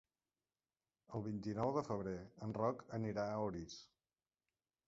[1.19, 2.15] El vint-i-nou de febrer
[2.47, 3.81] en Roc anirà a Orís.